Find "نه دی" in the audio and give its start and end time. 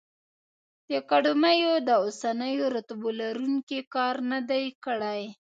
4.31-4.65